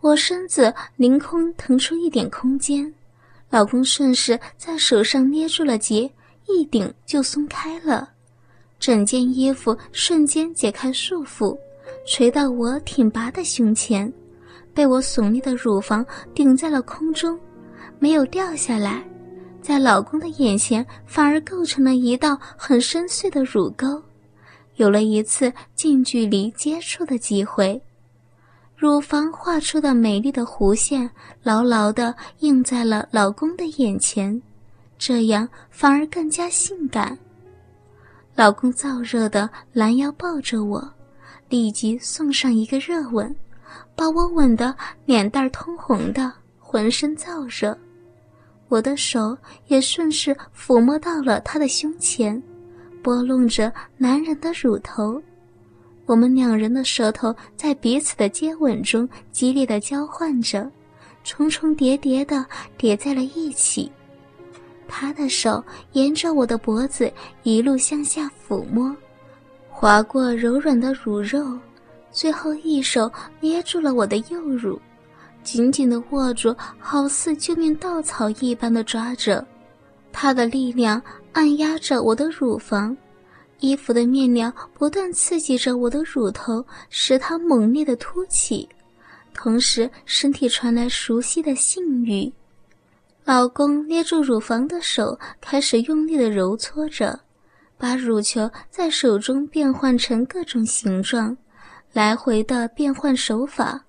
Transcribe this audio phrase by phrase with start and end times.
[0.00, 2.92] 我身子凌空腾出一点空间，
[3.50, 6.10] 老公顺势在手上捏住了结，
[6.48, 8.08] 一顶就松开了，
[8.78, 11.54] 整件衣服瞬间解开束缚，
[12.06, 14.10] 垂到我挺拔的胸前，
[14.72, 16.04] 被我耸立的乳房
[16.34, 17.38] 顶在了空中，
[17.98, 19.04] 没有掉下来，
[19.60, 24.02] 在老公的眼前反而构成了一道很深邃的乳沟，
[24.76, 27.78] 有了一次近距离接触的机会。
[28.80, 31.10] 乳房画出的美丽的弧线，
[31.42, 34.40] 牢牢地印在了老公的眼前，
[34.96, 37.18] 这样反而更加性感。
[38.34, 40.82] 老公燥热的拦腰抱着我，
[41.50, 43.36] 立即送上一个热吻，
[43.94, 44.74] 把我吻得
[45.04, 47.76] 脸蛋通红的，浑身燥热。
[48.70, 49.36] 我的手
[49.66, 52.42] 也顺势抚摸到了他的胸前，
[53.02, 55.22] 拨弄着男人的乳头。
[56.10, 60.68] 我们两人的舌头在彼此的接吻中激烈的交换着，
[61.22, 62.44] 重重叠叠的
[62.76, 63.88] 叠在了一起。
[64.88, 67.08] 他的手沿着我的脖子
[67.44, 68.92] 一路向下抚摸，
[69.68, 71.56] 划过柔软的乳肉，
[72.10, 74.80] 最后一手捏住了我的右乳，
[75.44, 79.46] 紧紧的握住，好似救命稻草一般的抓着。
[80.10, 81.00] 他的力量
[81.34, 82.96] 按压着我的乳房。
[83.60, 88.68] 衣服的面料不断刺激着我的乳头，使它猛烈的凸起，
[89.32, 92.32] 同时身体传来熟悉的性欲。
[93.24, 97.20] 老公捏住乳房的手开始用力的揉搓着，
[97.78, 101.36] 把乳球在手中变换成各种形状，
[101.92, 103.84] 来回的变换手法，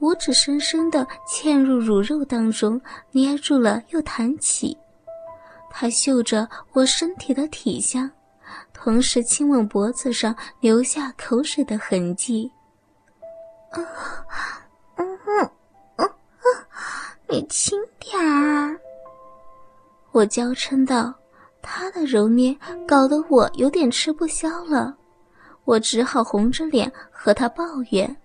[0.00, 2.80] 五指深深的嵌入乳肉当中，
[3.10, 4.76] 捏住了又弹起。
[5.70, 8.08] 他嗅着我身体的体香。
[8.72, 12.50] 同时亲吻脖子上留下口水的痕迹。
[13.70, 13.80] 啊，
[14.96, 15.50] 嗯嗯
[15.96, 16.10] 嗯
[17.28, 18.78] 你轻点儿。
[20.12, 21.12] 我娇嗔道，
[21.60, 24.94] 他的揉捏搞得我有点吃不消了，
[25.64, 28.16] 我只好红着脸和他抱怨。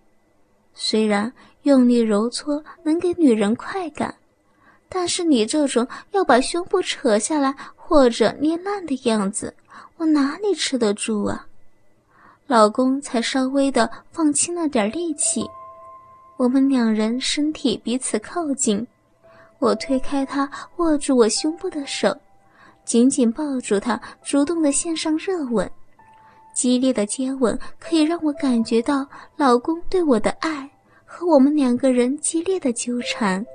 [0.76, 1.32] 虽然
[1.64, 4.14] 用力揉搓能给女人快感，
[4.88, 9.54] 但是你这种要把胸部扯下来或者捏烂的样子。
[10.00, 11.46] 我哪里吃得住啊！
[12.48, 15.46] 老公才稍微的放轻了点力气，
[16.38, 18.88] 我们两人身体彼此靠近，
[19.60, 22.16] 我推开他握住我胸部的手，
[22.86, 25.70] 紧紧抱住他，主动的献上热吻。
[26.56, 29.06] 激烈的接吻可以让我感觉到
[29.36, 30.70] 老公对我的爱
[31.04, 33.46] 和我们两个人激烈的纠缠。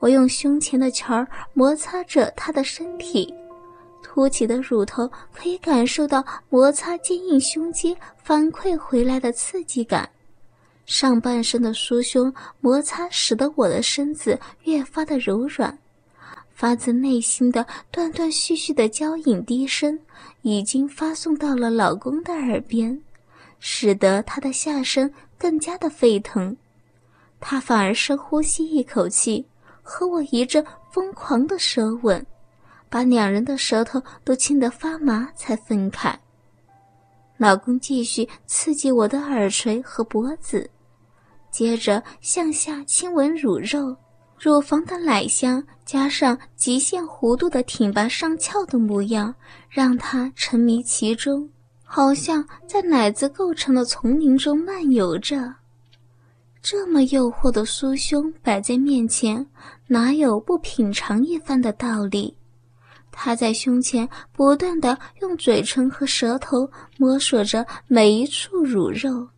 [0.00, 3.32] 我用胸前的球儿摩擦着他的身体。
[4.14, 10.08] 凸起的乳头可以感受到摩擦坚硬胸肌反馈回来的刺激感，
[10.86, 15.76] 上半身的酥胸摩擦使得我的身子越发的柔软，
[16.52, 19.98] 发自内心的断断续续的娇引低声
[20.42, 22.96] 已经发送到了老公的耳边，
[23.58, 26.56] 使得他的下身更加的沸腾，
[27.40, 29.44] 他反而深呼吸一口气，
[29.82, 32.24] 和我一阵疯狂的舌吻。
[32.94, 36.16] 把两人的舌头都亲得发麻，才分开。
[37.36, 40.70] 老公继续刺激我的耳垂和脖子，
[41.50, 43.96] 接着向下亲吻乳肉、
[44.38, 49.34] 乳房的奶香，加上极限弧度的挺拔上翘的模样，
[49.68, 51.50] 让他沉迷其中，
[51.82, 55.52] 好像在奶子构成的丛林中漫游着。
[56.62, 59.44] 这么诱惑的酥胸摆在面前，
[59.88, 62.36] 哪有不品尝一番的道理？
[63.16, 69.28] 他在胸前不断的用嘴唇和舌头摸索着每一处乳肉，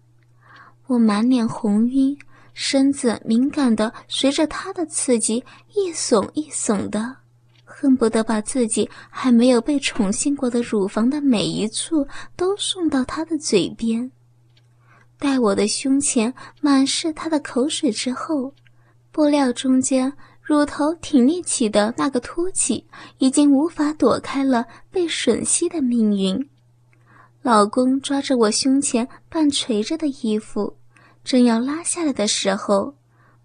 [0.87, 2.16] 我满脸红晕，
[2.54, 5.44] 身子敏感的随着他的刺激
[5.75, 7.16] 一耸一耸的，
[7.65, 14.10] 恨不得把自己还没有被宠幸过的乳房的每一处都送到他的嘴边。
[15.19, 16.32] 待我的胸前
[16.62, 18.54] 满是他的口水之后，
[19.12, 20.12] 布料中间。
[20.47, 22.87] 乳头挺立起的那个凸起，
[23.19, 26.48] 已经无法躲开了被吮吸的命运。
[27.43, 30.77] 老公抓着我胸前半垂着的衣服，
[31.25, 32.95] 正要拉下来的时候，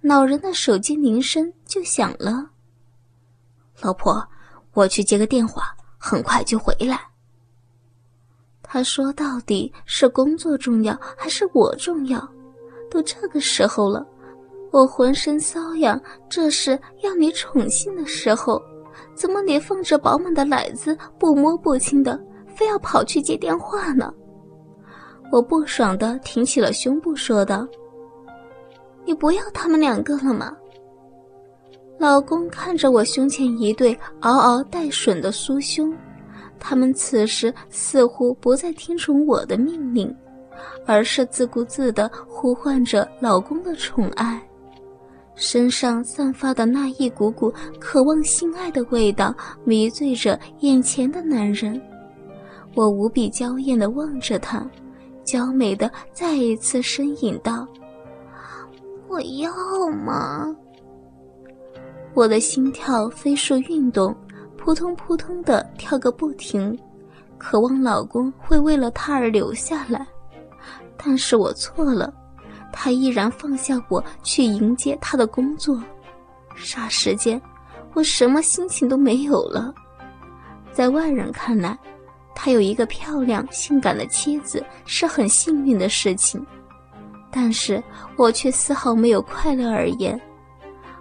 [0.01, 2.51] 老人的手机铃声就响了。
[3.81, 4.23] 老婆，
[4.73, 7.01] 我去接个电话，很快就回来。
[8.61, 12.31] 他说：“到底是工作重要还是我重要？
[12.91, 14.05] 都这个时候了。”
[14.71, 18.61] 我浑身瘙痒，这是要你宠幸的时候，
[19.13, 22.19] 怎么你放着饱满的奶子不摸不亲的，
[22.55, 24.13] 非要跑去接电话呢？
[25.31, 27.67] 我不爽的挺起了胸部说道
[29.05, 30.55] ：“你不要他们两个了吗？
[31.97, 35.93] 老公看着我胸前一对嗷嗷待吮的酥胸，
[36.59, 40.13] 他们此时似乎不再听从我的命令，
[40.85, 44.41] 而是自顾自地呼唤着老公的宠爱，
[45.35, 49.33] 身上散发的那一股股渴望性爱的味道
[49.63, 51.81] 迷醉着眼前的男人。
[52.75, 54.65] 我无比娇艳的望着他，
[55.23, 57.67] 娇美的再一次呻吟道
[59.09, 59.51] ：“我要
[60.05, 60.55] 吗？”
[62.13, 64.15] 我的心跳飞速运动，
[64.57, 66.77] 扑通扑通的跳个不停，
[67.37, 70.05] 渴望老公会为了他而留下来。
[70.97, 72.13] 但是我错了，
[72.71, 75.81] 他依然放下我去迎接他的工作。
[76.55, 77.41] 霎时间，
[77.93, 79.73] 我什么心情都没有了。
[80.71, 81.77] 在外人看来，
[82.35, 86.45] 他有一个漂亮性感的妻子是很幸运的事情，
[87.29, 87.83] 但是
[88.15, 90.19] 我却丝毫没有快乐而言。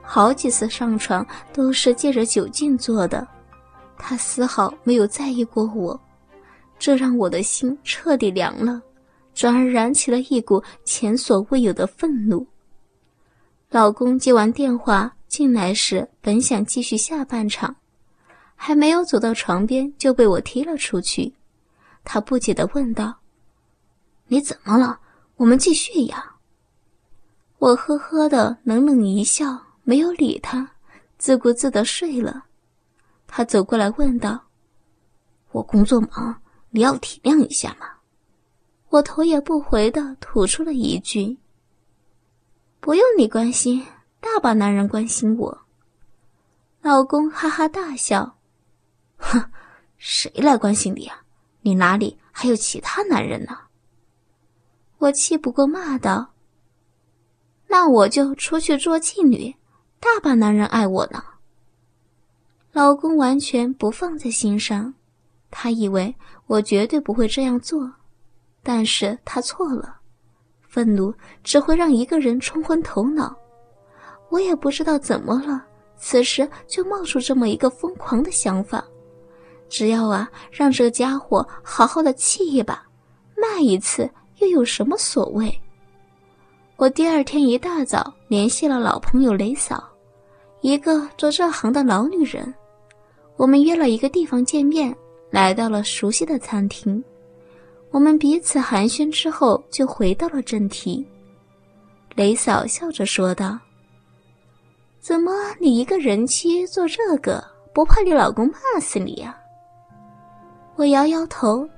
[0.03, 3.27] 好几次上床都是借着酒劲做的，
[3.97, 5.99] 他丝毫没有在意过我，
[6.79, 8.83] 这让我的心彻底凉了，
[9.35, 12.47] 转而燃起了一股前所未有的愤怒。
[13.71, 17.77] 老公接完电话进来时，本想继续下半场，
[18.57, 21.35] 还没有走到床边就被我踢了出去。
[22.05, 23.19] 他不解地问道
[24.29, 24.99] ：“你怎么了？
[25.37, 26.37] 我们继续呀。”
[27.59, 29.67] 我呵呵的冷冷一笑。
[29.83, 30.71] 没有理他，
[31.19, 32.45] 自顾自的睡了。
[33.27, 34.41] 他走过来问道
[35.51, 37.89] ：“我工作忙，你要体谅一下嘛。”
[38.91, 41.39] 我头也不回的吐出了一句
[42.81, 43.87] ：“不用你关心，
[44.21, 45.59] 大把男人关心我。”
[46.83, 48.37] 老公哈哈大笑
[49.17, 49.51] ：“哼，
[49.97, 51.23] 谁来关心你啊？
[51.63, 53.57] 你哪里还有其他男人呢？”
[54.99, 56.33] 我气不过骂道
[57.69, 59.55] ：“那我就出去做妓女。”
[60.01, 61.23] 大把男人爱我呢。
[62.73, 64.95] 老公完全不放在心上，
[65.51, 66.17] 他以为
[66.47, 67.93] 我绝对不会这样做，
[68.63, 69.97] 但是他错了。
[70.69, 71.13] 愤怒
[71.43, 73.35] 只会让一个人冲昏头脑。
[74.29, 75.65] 我也不知道怎么了，
[75.97, 78.85] 此时就冒出这么一个疯狂的想法：
[79.69, 82.81] 只要啊，让这个家伙好好的气一把，
[83.37, 84.09] 骂一次
[84.39, 85.53] 又有什么所谓？
[86.77, 89.83] 我第二天一大早联系了老朋友雷嫂。
[90.61, 92.55] 一个做这行的老女人，
[93.37, 94.95] 我们约了一个地方见面，
[95.31, 97.03] 来到了熟悉的餐厅。
[97.91, 101.05] 我们彼此寒暄之后，就回到了正题。
[102.15, 103.59] 雷嫂笑着说道
[105.01, 107.43] ：“怎么你一个人妻做这个，
[107.73, 109.37] 不怕你老公骂死你呀？”
[110.77, 111.69] 我摇摇头，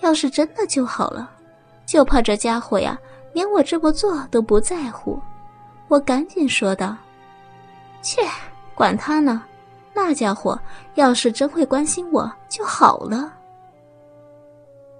[0.00, 1.30] 要是真的就好了，
[1.86, 2.98] 就怕这家伙呀，
[3.32, 5.20] 连我这么做都不在乎。
[5.88, 6.96] 我赶紧说道。
[8.02, 8.20] 切，
[8.74, 9.44] 管他呢！
[9.94, 10.58] 那家伙
[10.96, 13.32] 要是真会关心我就好了。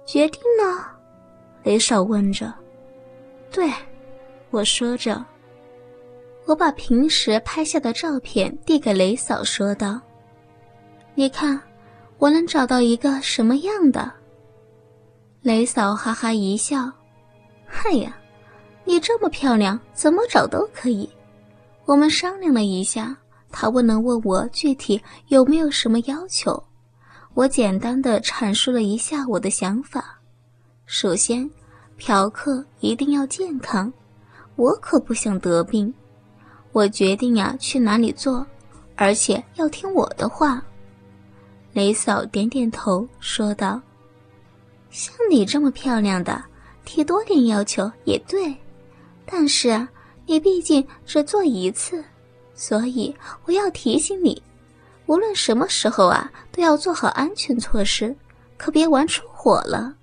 [0.05, 0.85] 决定呢？
[1.63, 2.53] 雷少问着。
[3.51, 3.71] 对，
[4.51, 5.23] 我说着。
[6.45, 9.99] 我把平时拍下的照片递给雷嫂，说道
[11.15, 11.59] ：“你看，
[12.19, 14.11] 我能找到一个什么样的？”
[15.41, 16.91] 雷嫂哈哈一笑
[17.65, 18.15] ：“嗨呀，
[18.83, 21.09] 你这么漂亮，怎么找都可以。”
[21.85, 23.15] 我们商量了一下，
[23.51, 26.63] 他问了问我具体有没有什么要求，
[27.35, 30.17] 我简单的阐述了一下我的想法。
[30.85, 31.49] 首先，
[31.97, 33.91] 嫖客一定要健康，
[34.55, 35.93] 我可不想得病。
[36.71, 38.47] 我决定呀，去哪里做，
[38.95, 40.63] 而且要听我的话。
[41.73, 43.81] 雷嫂点点头，说道
[44.89, 46.41] ：“像你这么漂亮的，
[46.85, 48.55] 提多点要求也对，
[49.25, 49.87] 但是啊。”
[50.27, 52.03] 你毕竟只做一次，
[52.55, 53.15] 所以
[53.45, 54.41] 我要提醒你，
[55.07, 58.15] 无论什么时候啊，都要做好安全措施，
[58.57, 59.95] 可别玩出火了。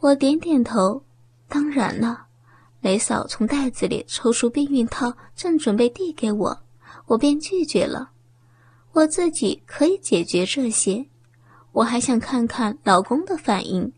[0.00, 1.02] 我点点头，
[1.48, 2.26] 当然了。
[2.80, 6.62] 雷嫂从袋子里抽出避孕套，正准备递给我，
[7.04, 8.10] 我便拒绝了。
[8.92, 11.04] 我自己可以解决这些，
[11.72, 13.92] 我还想看看老公的反应，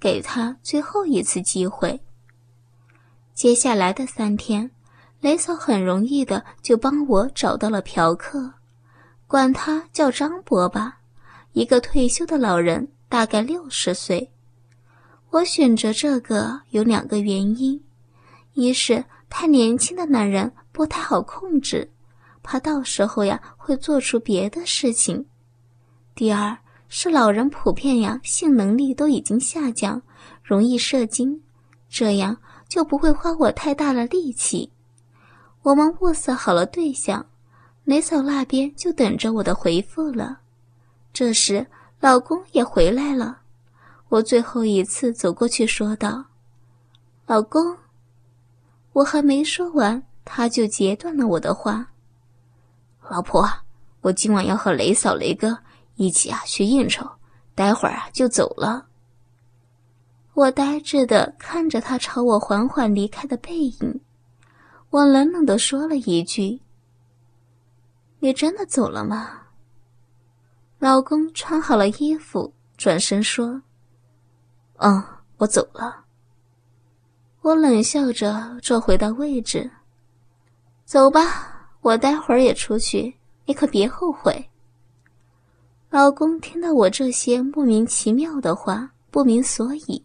[0.00, 2.00] 给他最后一次机会。
[3.32, 4.68] 接下来的三天，
[5.20, 8.52] 雷嫂很容易的就帮我找到了嫖客，
[9.34, 11.00] 管他叫张伯吧，
[11.54, 14.30] 一个退休的老人，大概六十岁。
[15.30, 17.82] 我选择这个有两个原因：
[18.52, 21.90] 一是太年轻的男人不太好控制，
[22.44, 25.24] 怕到时候呀会做出别的事情；
[26.14, 26.56] 第二
[26.88, 30.00] 是老人普遍呀性能力都已经下降，
[30.44, 31.42] 容易射精，
[31.88, 32.36] 这样。
[32.68, 34.70] 就不会花我太大的力气。
[35.62, 37.26] 我们物色好了对象，
[37.84, 40.40] 雷嫂那边就等着我的回复了。
[41.12, 41.66] 这时，
[42.00, 43.40] 老公也回来了。
[44.08, 46.24] 我最后一次走过去说道
[47.26, 47.76] ：“老公。”
[48.94, 51.88] 我还没说完，他就截断了我的话
[53.10, 53.48] ：“老婆，
[54.02, 55.58] 我今晚要和雷嫂、雷哥
[55.96, 57.04] 一起啊去应酬，
[57.54, 58.86] 待会儿啊就走了。”
[60.34, 64.00] 我呆滞的看着他朝我缓缓离开的背影，
[64.90, 66.60] 我冷冷的说了一句
[68.24, 69.42] ：“你真的走了吗？”
[70.80, 73.60] 老公穿好了衣服，转身说
[74.80, 75.04] ：“嗯，
[75.36, 76.06] 我走了。”
[77.42, 79.70] 我冷笑着坐回到位置，
[80.86, 83.14] 走吧，我待会儿也出去，
[83.44, 84.50] 你可别后悔。
[85.90, 90.02] 老公听到我这些莫名其妙的话，不明所以，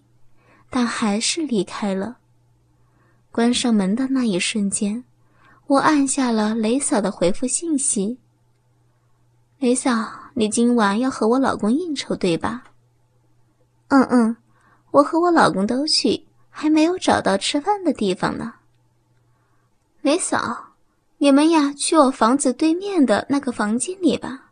[0.70, 2.18] 但还是离开了。
[3.32, 5.02] 关上门的那一瞬间，
[5.70, 8.18] 我按下了雷嫂的回复信息。
[9.60, 9.92] 雷嫂，
[10.34, 12.64] 你今晚要和我老公应酬对吧？
[13.90, 14.36] 嗯嗯，
[14.90, 16.26] 我和我老公都去。
[16.50, 18.56] 还没有找到吃饭的地方呢。
[20.02, 20.74] 雷嫂，
[21.20, 24.52] 你们呀去我房子对面的那个房间里吧，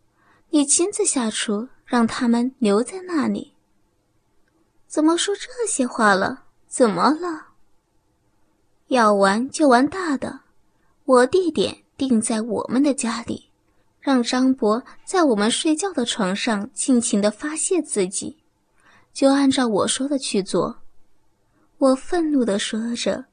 [0.52, 3.56] 你亲自下厨，让他们留在那里。
[4.86, 6.44] 怎么说这些话了？
[6.68, 7.48] 怎么了？
[8.88, 10.42] 要玩就玩大的，
[11.08, 13.46] 我地点定在我们的家里，
[14.02, 18.36] 让张博在我们睡觉的床上尽情的发泄自己，
[19.14, 20.80] 就按照我说的去做。
[21.78, 23.24] 我愤怒的说着，